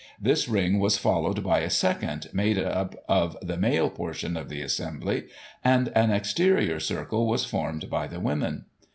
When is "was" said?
0.79-0.97, 7.27-7.45